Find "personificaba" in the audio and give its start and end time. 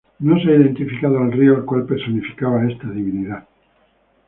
1.85-2.65